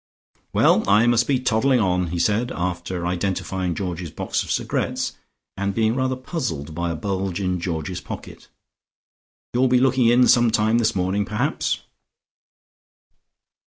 [0.51, 5.15] "Well, I must be toddling on," he said, after identifying Georgie's box of cigarettes,
[5.55, 8.47] and being rather puzzled by a bulge in Georgie's pocket.
[9.53, 11.83] "You'll be looking in some time this morning, perhaps."